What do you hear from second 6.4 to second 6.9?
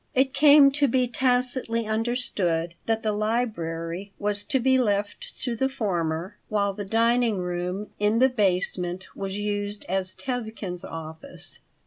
while the